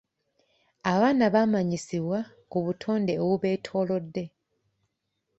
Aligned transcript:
Abaana 0.91 1.25
bamanyisibwa 1.33 2.19
ku 2.49 2.57
butonde 2.65 3.13
obubeetoolodde. 3.23 4.23